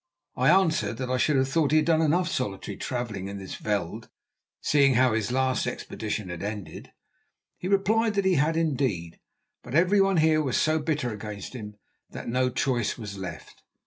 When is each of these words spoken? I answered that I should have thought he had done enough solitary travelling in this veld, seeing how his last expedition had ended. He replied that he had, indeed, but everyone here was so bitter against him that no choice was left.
I 0.35 0.49
answered 0.49 0.97
that 0.97 1.11
I 1.11 1.17
should 1.17 1.35
have 1.35 1.47
thought 1.47 1.69
he 1.69 1.77
had 1.77 1.85
done 1.85 2.01
enough 2.01 2.27
solitary 2.27 2.75
travelling 2.75 3.27
in 3.27 3.37
this 3.37 3.53
veld, 3.57 4.09
seeing 4.59 4.95
how 4.95 5.13
his 5.13 5.31
last 5.31 5.67
expedition 5.67 6.29
had 6.29 6.41
ended. 6.41 6.91
He 7.59 7.67
replied 7.67 8.15
that 8.15 8.25
he 8.25 8.33
had, 8.33 8.57
indeed, 8.57 9.19
but 9.61 9.75
everyone 9.75 10.17
here 10.17 10.41
was 10.41 10.57
so 10.57 10.79
bitter 10.79 11.13
against 11.13 11.53
him 11.53 11.75
that 12.09 12.27
no 12.27 12.49
choice 12.49 12.97
was 12.97 13.19
left. 13.19 13.61